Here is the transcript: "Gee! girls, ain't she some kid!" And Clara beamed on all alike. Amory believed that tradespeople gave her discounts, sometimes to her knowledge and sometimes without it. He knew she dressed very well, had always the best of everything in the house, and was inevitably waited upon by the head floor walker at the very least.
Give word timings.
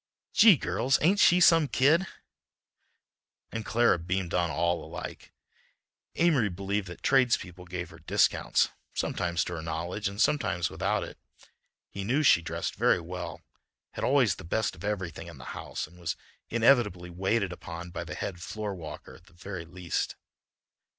"Gee! 0.33 0.57
girls, 0.57 0.97
ain't 1.03 1.19
she 1.19 1.39
some 1.39 1.67
kid!" 1.67 2.07
And 3.51 3.63
Clara 3.63 3.99
beamed 3.99 4.33
on 4.33 4.49
all 4.49 4.83
alike. 4.83 5.31
Amory 6.15 6.49
believed 6.49 6.87
that 6.87 7.03
tradespeople 7.03 7.65
gave 7.65 7.91
her 7.91 7.99
discounts, 7.99 8.69
sometimes 8.95 9.43
to 9.43 9.53
her 9.53 9.61
knowledge 9.61 10.07
and 10.09 10.19
sometimes 10.19 10.71
without 10.71 11.03
it. 11.03 11.19
He 11.87 12.03
knew 12.03 12.23
she 12.23 12.41
dressed 12.41 12.73
very 12.77 12.99
well, 12.99 13.41
had 13.91 14.03
always 14.03 14.37
the 14.37 14.43
best 14.43 14.73
of 14.73 14.83
everything 14.83 15.27
in 15.27 15.37
the 15.37 15.45
house, 15.53 15.85
and 15.85 15.99
was 15.99 16.15
inevitably 16.49 17.11
waited 17.11 17.53
upon 17.53 17.91
by 17.91 18.03
the 18.03 18.15
head 18.15 18.41
floor 18.41 18.73
walker 18.73 19.13
at 19.13 19.25
the 19.27 19.33
very 19.33 19.65
least. 19.65 20.15